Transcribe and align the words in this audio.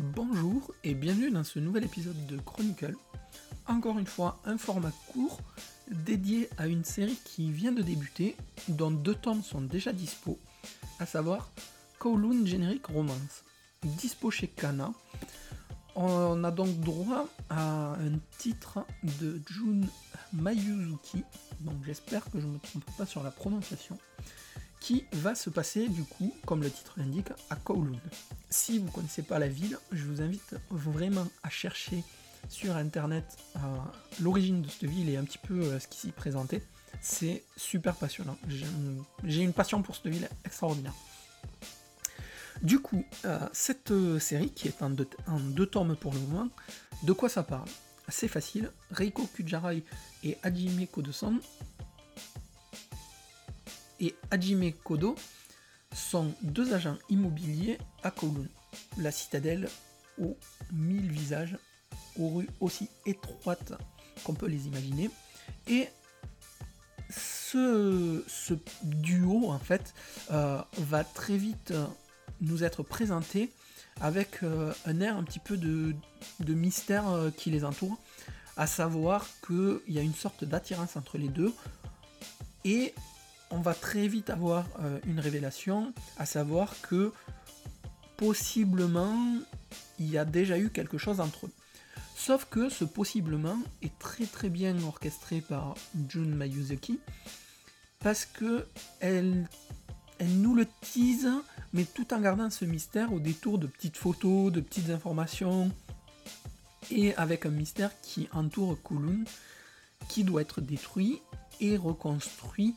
Bonjour 0.00 0.72
et 0.82 0.94
bienvenue 0.94 1.30
dans 1.30 1.44
ce 1.44 1.58
nouvel 1.58 1.84
épisode 1.84 2.26
de 2.26 2.38
Chronicle. 2.38 2.96
Encore 3.66 3.98
une 3.98 4.06
fois, 4.06 4.40
un 4.46 4.56
format 4.56 4.92
court 5.12 5.38
dédié 5.90 6.48
à 6.56 6.68
une 6.68 6.84
série 6.84 7.18
qui 7.22 7.52
vient 7.52 7.70
de 7.70 7.82
débuter, 7.82 8.34
dont 8.68 8.90
deux 8.90 9.14
tomes 9.14 9.42
sont 9.42 9.60
déjà 9.60 9.92
dispo, 9.92 10.38
à 11.00 11.06
savoir 11.06 11.50
Kowloon 11.98 12.46
Generic 12.46 12.86
Romance. 12.86 13.44
Dispo 13.82 14.30
chez 14.30 14.48
Kana. 14.48 14.90
On 15.96 16.44
a 16.44 16.50
donc 16.50 16.80
droit 16.80 17.28
à 17.50 17.92
un 17.92 18.18
titre 18.38 18.86
de 19.20 19.38
Jun 19.50 19.82
Mayuzuki, 20.32 21.24
donc 21.60 21.76
j'espère 21.84 22.24
que 22.30 22.40
je 22.40 22.46
ne 22.46 22.52
me 22.52 22.58
trompe 22.58 22.84
pas 22.96 23.04
sur 23.04 23.22
la 23.22 23.30
prononciation, 23.30 23.98
va 25.12 25.34
se 25.34 25.50
passer 25.50 25.88
du 25.88 26.04
coup, 26.04 26.32
comme 26.46 26.62
le 26.62 26.70
titre 26.70 26.94
l'indique, 26.96 27.28
à 27.48 27.56
Kowloon. 27.56 28.00
Si 28.48 28.78
vous 28.78 28.86
ne 28.86 28.90
connaissez 28.90 29.22
pas 29.22 29.38
la 29.38 29.48
ville, 29.48 29.78
je 29.92 30.04
vous 30.04 30.20
invite 30.22 30.54
vraiment 30.70 31.26
à 31.42 31.50
chercher 31.50 32.02
sur 32.48 32.76
internet 32.76 33.24
euh, 33.56 33.58
l'origine 34.20 34.62
de 34.62 34.68
cette 34.68 34.88
ville 34.88 35.08
et 35.08 35.16
un 35.16 35.24
petit 35.24 35.38
peu 35.38 35.60
euh, 35.60 35.78
ce 35.78 35.88
qui 35.88 35.98
s'y 35.98 36.12
présentait. 36.12 36.62
C'est 37.00 37.44
super 37.56 37.94
passionnant. 37.94 38.36
J'ai 39.24 39.42
une 39.42 39.52
passion 39.52 39.82
pour 39.82 39.94
cette 39.94 40.08
ville 40.08 40.28
extraordinaire. 40.44 40.94
Du 42.62 42.80
coup, 42.80 43.04
euh, 43.24 43.38
cette 43.52 43.92
série, 44.18 44.50
qui 44.50 44.68
est 44.68 44.82
en 44.82 44.90
deux, 44.90 45.08
en 45.26 45.38
deux, 45.38 45.66
tomes 45.66 45.96
pour 45.96 46.12
le 46.12 46.20
moment, 46.20 46.48
de 47.04 47.12
quoi 47.12 47.28
ça 47.28 47.42
parle? 47.42 47.68
C'est 48.08 48.28
facile. 48.28 48.70
Reiko 48.90 49.26
Kujarai 49.34 49.84
et 50.24 50.36
Hajime 50.42 50.86
Kodo-san 50.88 51.38
et 54.00 54.14
Hajime 54.30 54.72
Kodo 54.72 55.14
sont 55.94 56.32
deux 56.42 56.72
agents 56.74 56.96
immobiliers 57.08 57.78
à 58.02 58.10
Kowloon, 58.10 58.48
la 58.98 59.10
citadelle 59.10 59.68
aux 60.18 60.36
mille 60.72 61.10
visages, 61.10 61.56
aux 62.18 62.28
rues 62.28 62.48
aussi 62.60 62.88
étroites 63.06 63.72
qu'on 64.24 64.34
peut 64.34 64.46
les 64.46 64.66
imaginer. 64.66 65.10
Et 65.66 65.88
ce, 67.10 68.22
duo, 68.82 69.50
en 69.50 69.58
fait, 69.58 69.94
euh, 70.30 70.62
va 70.78 71.04
très 71.04 71.36
vite 71.36 71.72
nous 72.40 72.62
être 72.62 72.82
présenté 72.82 73.50
avec 74.00 74.42
euh, 74.42 74.72
un 74.86 75.00
air 75.00 75.16
un 75.16 75.24
petit 75.24 75.40
peu 75.40 75.56
de, 75.56 75.94
de 76.40 76.54
mystère 76.54 77.08
euh, 77.08 77.30
qui 77.30 77.50
les 77.50 77.64
entoure, 77.64 77.98
à 78.56 78.66
savoir 78.66 79.26
qu'il 79.46 79.80
y 79.88 79.98
a 79.98 80.02
une 80.02 80.14
sorte 80.14 80.44
d'attirance 80.44 80.96
entre 80.96 81.18
les 81.18 81.28
deux, 81.28 81.52
et 82.64 82.94
on 83.50 83.60
va 83.60 83.74
très 83.74 84.08
vite 84.08 84.30
avoir 84.30 84.66
euh, 84.80 84.98
une 85.06 85.20
révélation, 85.20 85.92
à 86.18 86.26
savoir 86.26 86.74
que 86.82 87.12
possiblement 88.16 89.16
il 89.98 90.10
y 90.10 90.18
a 90.18 90.24
déjà 90.24 90.58
eu 90.58 90.70
quelque 90.70 90.98
chose 90.98 91.20
entre 91.20 91.46
eux. 91.46 91.52
Sauf 92.16 92.46
que 92.50 92.68
ce 92.68 92.84
possiblement 92.84 93.58
est 93.82 93.98
très 93.98 94.26
très 94.26 94.50
bien 94.50 94.78
orchestré 94.82 95.40
par 95.40 95.74
Jun 96.08 96.26
Mayuzuki 96.26 97.00
parce 98.00 98.24
que 98.24 98.66
elle, 99.00 99.48
nous 100.20 100.54
le 100.54 100.66
tease, 100.80 101.30
mais 101.72 101.84
tout 101.84 102.12
en 102.12 102.20
gardant 102.20 102.50
ce 102.50 102.64
mystère 102.64 103.12
au 103.12 103.20
détour 103.20 103.58
de 103.58 103.66
petites 103.66 103.96
photos, 103.96 104.52
de 104.52 104.60
petites 104.60 104.90
informations, 104.90 105.70
et 106.90 107.14
avec 107.16 107.46
un 107.46 107.50
mystère 107.50 107.90
qui 108.02 108.28
entoure 108.32 108.76
Kowloon, 108.82 109.24
qui 110.08 110.24
doit 110.24 110.42
être 110.42 110.60
détruit 110.60 111.22
et 111.60 111.76
reconstruit 111.76 112.74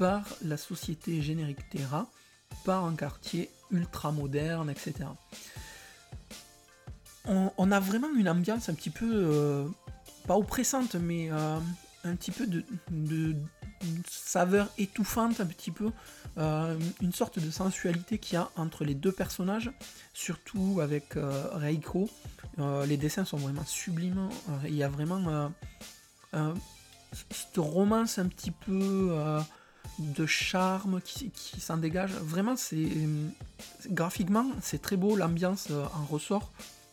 par 0.00 0.22
la 0.42 0.56
société 0.56 1.20
générique 1.20 1.68
Terra, 1.68 2.06
par 2.64 2.86
un 2.86 2.96
quartier 2.96 3.50
ultra 3.70 4.10
moderne, 4.12 4.70
etc. 4.70 4.94
On, 7.26 7.70
a 7.70 7.78
vraiment 7.80 8.08
une 8.16 8.28
ambiance 8.30 8.70
un 8.70 8.74
petit 8.74 8.88
peu, 8.88 9.10
euh, 9.12 9.68
pas 10.26 10.38
oppressante, 10.38 10.94
mais 10.94 11.30
euh, 11.30 11.58
un 12.04 12.16
petit 12.16 12.30
peu 12.30 12.46
de, 12.46 12.64
saveur 14.08 14.70
étouffante, 14.78 15.38
un 15.38 15.46
petit 15.46 15.70
peu, 15.70 15.90
euh, 16.38 16.78
une 17.02 17.12
sorte 17.12 17.38
de 17.38 17.50
sensualité 17.50 18.16
qu'il 18.16 18.34
y 18.34 18.38
a 18.38 18.48
entre 18.56 18.84
les 18.86 18.94
deux 18.94 19.12
personnages, 19.12 19.70
surtout 20.14 20.80
avec 20.80 21.12
Reiko. 21.52 22.08
les 22.86 22.96
dessins 22.96 23.26
sont 23.26 23.36
vraiment 23.36 23.66
sublimes, 23.66 24.30
il 24.64 24.74
y 24.74 24.82
a 24.82 24.88
vraiment 24.88 25.52
cette 26.32 27.58
romance 27.58 28.18
un 28.18 28.28
petit 28.28 28.50
peu 28.50 29.42
de 29.98 30.26
charme 30.26 31.00
qui, 31.02 31.32
s'en 31.60 31.76
dégage. 31.76 32.12
Vraiment, 32.12 32.56
c'est 32.56 32.88
graphiquement, 33.88 34.46
c'est 34.62 34.80
très 34.80 34.96
beau, 34.96 35.16
l'ambiance 35.16 35.68
euh, 35.70 35.84
en 35.94 36.04
ressort 36.04 36.50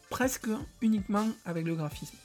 presque 0.10 0.50
uniquement 0.82 1.28
avec 1.46 1.66
le 1.66 1.76
graphisme. 1.76 2.16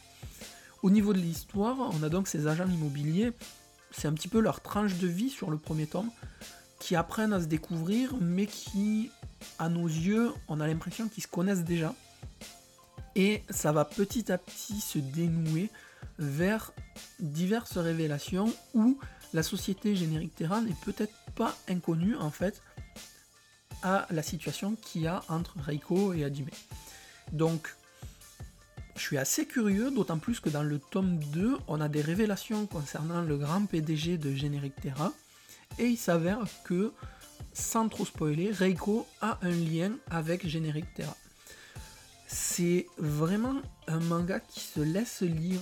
Au 0.82 0.90
niveau 0.90 1.12
de 1.12 1.18
l'histoire, 1.18 1.76
on 1.92 2.02
a 2.02 2.08
donc 2.08 2.28
ces 2.28 2.46
agents 2.46 2.68
immobiliers, 2.68 3.32
c'est 3.90 4.08
un 4.08 4.12
petit 4.12 4.28
peu 4.28 4.40
leur 4.40 4.60
tranche 4.60 4.98
de 4.98 5.06
vie 5.06 5.30
sur 5.30 5.50
le 5.50 5.56
premier 5.56 5.86
tome, 5.86 6.10
qui 6.80 6.96
apprennent 6.96 7.32
à 7.32 7.40
se 7.40 7.46
découvrir, 7.46 8.14
mais 8.20 8.46
qui, 8.46 9.10
à 9.58 9.68
nos 9.68 9.86
yeux, 9.86 10.32
on 10.48 10.60
a 10.60 10.66
l'impression 10.66 11.08
qu'ils 11.08 11.22
se 11.22 11.28
connaissent 11.28 11.64
déjà. 11.64 11.94
Et 13.14 13.42
ça 13.50 13.72
va 13.72 13.84
petit 13.84 14.32
à 14.32 14.38
petit 14.38 14.80
se 14.80 14.98
dénouer 14.98 15.70
vers 16.18 16.72
diverses 17.20 17.76
révélations 17.76 18.52
où 18.74 18.98
la 19.32 19.42
société 19.42 19.96
générique 19.96 20.34
Terra 20.34 20.60
n'est 20.60 20.76
peut-être 20.84 21.14
pas 21.34 21.56
inconnue 21.68 22.16
en 22.16 22.30
fait 22.30 22.62
à 23.82 24.06
la 24.10 24.22
situation 24.22 24.76
qu'il 24.76 25.02
y 25.02 25.06
a 25.06 25.22
entre 25.28 25.58
Reiko 25.58 26.12
et 26.12 26.24
Hajime. 26.24 26.50
Donc, 27.32 27.74
je 28.96 29.00
suis 29.00 29.18
assez 29.18 29.46
curieux, 29.46 29.90
d'autant 29.90 30.18
plus 30.18 30.38
que 30.40 30.50
dans 30.50 30.62
le 30.62 30.78
tome 30.78 31.18
2, 31.18 31.56
on 31.66 31.80
a 31.80 31.88
des 31.88 32.02
révélations 32.02 32.66
concernant 32.66 33.22
le 33.22 33.36
grand 33.36 33.64
PDG 33.66 34.18
de 34.18 34.34
Générique 34.34 34.76
Terra, 34.80 35.12
et 35.78 35.86
il 35.86 35.96
s'avère 35.96 36.40
que, 36.64 36.92
sans 37.52 37.88
trop 37.88 38.04
spoiler, 38.04 38.50
Reiko 38.52 39.06
a 39.20 39.38
un 39.42 39.50
lien 39.50 39.92
avec 40.10 40.46
Générique 40.46 40.92
Terra. 40.94 41.16
C'est 42.26 42.86
vraiment 42.98 43.60
un 43.88 44.00
manga 44.00 44.40
qui 44.40 44.60
se 44.60 44.80
laisse 44.80 45.22
lire 45.22 45.60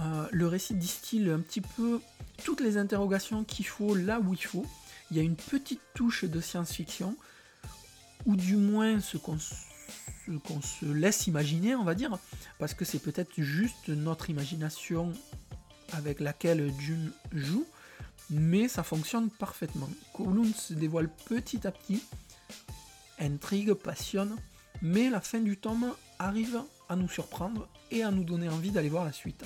euh, 0.00 0.26
le 0.32 0.46
récit 0.46 0.74
distille 0.74 1.30
un 1.30 1.40
petit 1.40 1.60
peu 1.60 2.00
toutes 2.44 2.60
les 2.60 2.76
interrogations 2.76 3.44
qu'il 3.44 3.66
faut 3.66 3.94
là 3.94 4.20
où 4.20 4.34
il 4.34 4.44
faut. 4.44 4.66
Il 5.10 5.16
y 5.16 5.20
a 5.20 5.22
une 5.22 5.36
petite 5.36 5.80
touche 5.94 6.24
de 6.24 6.40
science-fiction, 6.40 7.16
ou 8.26 8.36
du 8.36 8.56
moins 8.56 9.00
ce 9.00 9.16
qu'on 9.16 9.38
se 9.38 10.84
laisse 10.84 11.26
imaginer, 11.26 11.74
on 11.74 11.84
va 11.84 11.94
dire, 11.94 12.18
parce 12.58 12.74
que 12.74 12.84
c'est 12.84 12.98
peut-être 12.98 13.32
juste 13.38 13.88
notre 13.88 14.30
imagination 14.30 15.12
avec 15.92 16.20
laquelle 16.20 16.72
June 16.78 17.10
joue, 17.32 17.66
mais 18.30 18.68
ça 18.68 18.84
fonctionne 18.84 19.30
parfaitement. 19.30 19.88
Kowloon 20.12 20.52
se 20.54 20.74
dévoile 20.74 21.08
petit 21.26 21.66
à 21.66 21.72
petit, 21.72 22.04
intrigue, 23.18 23.74
passionne, 23.74 24.36
mais 24.82 25.10
la 25.10 25.20
fin 25.20 25.40
du 25.40 25.56
tome 25.56 25.92
arrive 26.18 26.62
à 26.88 26.94
nous 26.94 27.08
surprendre 27.08 27.68
et 27.90 28.04
à 28.04 28.10
nous 28.12 28.24
donner 28.24 28.48
envie 28.48 28.70
d'aller 28.70 28.88
voir 28.88 29.04
la 29.04 29.12
suite. 29.12 29.44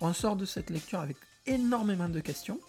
On 0.00 0.12
sort 0.12 0.36
de 0.36 0.44
cette 0.44 0.68
lecture 0.68 1.00
avec 1.00 1.16
énormément 1.46 2.08
de 2.08 2.20
questions. 2.20 2.60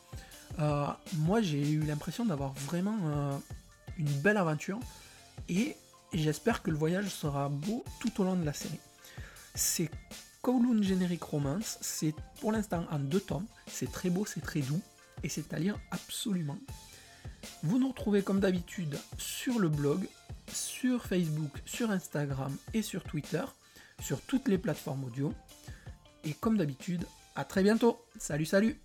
Euh, 0.60 0.86
moi, 1.18 1.42
j'ai 1.42 1.70
eu 1.70 1.80
l'impression 1.80 2.26
d'avoir 2.26 2.54
vraiment 2.54 2.98
euh, 3.06 3.38
une 3.98 4.12
belle 4.22 4.38
aventure 4.38 4.80
et 5.50 5.76
j'espère 6.14 6.62
que 6.62 6.70
le 6.70 6.78
voyage 6.78 7.08
sera 7.08 7.50
beau 7.50 7.84
tout 8.00 8.22
au 8.22 8.24
long 8.24 8.36
de 8.36 8.46
la 8.46 8.54
série. 8.54 8.80
C'est 9.56 9.90
Kowloon 10.42 10.84
Generic 10.84 11.24
Romance, 11.24 11.78
c'est 11.82 12.14
pour 12.42 12.52
l'instant 12.52 12.86
en 12.92 13.00
deux 13.00 13.22
tomes, 13.22 13.46
c'est 13.68 13.92
très 13.92 14.10
beau, 14.10 14.26
c'est 14.26 14.42
très 14.42 14.62
doux 14.62 14.82
et 15.24 15.30
c'est 15.30 15.54
à 15.54 15.60
lire 15.60 15.80
absolument. 15.92 16.58
Vous 17.64 17.80
nous 17.80 17.90
retrouvez 17.90 18.24
comme 18.24 18.40
d'habitude 18.40 18.98
sur 19.18 19.60
le 19.60 19.70
blog, 19.70 20.08
sur 20.52 21.06
Facebook, 21.06 21.52
sur 21.66 21.92
Instagram 21.92 22.56
et 22.74 22.82
sur 22.82 23.04
Twitter, 23.04 23.44
sur 24.02 24.22
toutes 24.22 24.48
les 24.48 24.58
plateformes 24.58 25.04
audio. 25.06 25.34
Et 26.26 26.34
comme 26.34 26.58
d'habitude, 26.58 27.06
à 27.36 27.46
très 27.46 27.64
bientôt. 27.64 28.06
Salut, 28.18 28.46
salut 28.46 28.80